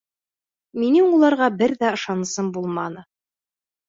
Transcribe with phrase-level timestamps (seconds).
[0.83, 3.05] Минең уларға бер ҙә ышанысым булманы.